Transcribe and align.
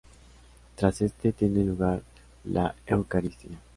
Tras 0.77 0.99
este, 1.03 1.31
tiene 1.31 1.63
lugar 1.63 2.01
la 2.45 2.73
eucaristía. 2.87 3.59